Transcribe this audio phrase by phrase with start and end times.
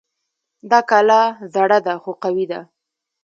[0.71, 1.21] دا کلا
[1.53, 2.59] زړه ده خو قوي ده